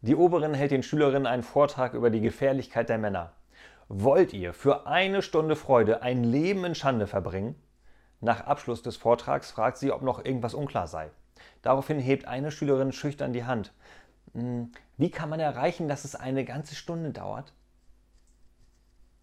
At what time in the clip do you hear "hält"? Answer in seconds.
0.54-0.70